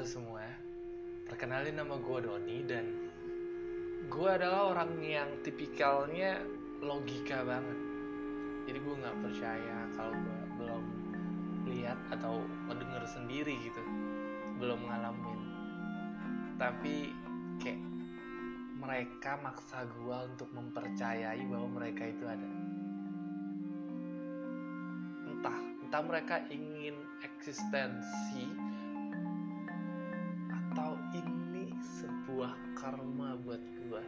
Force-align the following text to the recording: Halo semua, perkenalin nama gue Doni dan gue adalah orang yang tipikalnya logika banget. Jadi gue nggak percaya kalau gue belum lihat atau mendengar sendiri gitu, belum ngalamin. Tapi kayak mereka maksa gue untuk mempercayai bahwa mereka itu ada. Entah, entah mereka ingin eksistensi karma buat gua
Halo 0.00 0.08
semua, 0.16 0.48
perkenalin 1.28 1.76
nama 1.76 2.00
gue 2.00 2.18
Doni 2.24 2.64
dan 2.64 2.88
gue 4.08 4.30
adalah 4.32 4.72
orang 4.72 4.96
yang 4.96 5.28
tipikalnya 5.44 6.40
logika 6.80 7.44
banget. 7.44 7.76
Jadi 8.64 8.80
gue 8.80 8.94
nggak 8.96 9.18
percaya 9.20 9.76
kalau 9.92 10.16
gue 10.16 10.40
belum 10.56 10.84
lihat 11.68 12.00
atau 12.16 12.40
mendengar 12.64 13.04
sendiri 13.12 13.52
gitu, 13.60 13.84
belum 14.56 14.88
ngalamin. 14.88 15.40
Tapi 16.56 17.12
kayak 17.60 17.84
mereka 18.80 19.36
maksa 19.44 19.84
gue 19.84 20.16
untuk 20.32 20.48
mempercayai 20.56 21.44
bahwa 21.44 21.76
mereka 21.76 22.08
itu 22.08 22.24
ada. 22.24 22.50
Entah, 25.28 25.58
entah 25.84 26.02
mereka 26.08 26.40
ingin 26.48 26.96
eksistensi 27.20 28.48
karma 32.90 33.38
buat 33.46 33.62
gua 33.86 34.02